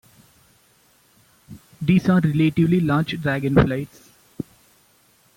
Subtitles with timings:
[1.79, 4.09] These are relatively large dragonflies.